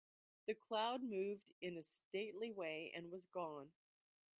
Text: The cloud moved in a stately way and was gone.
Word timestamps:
The 0.47 0.55
cloud 0.55 1.03
moved 1.03 1.51
in 1.61 1.77
a 1.77 1.83
stately 1.83 2.49
way 2.51 2.91
and 2.95 3.11
was 3.11 3.27
gone. 3.27 3.69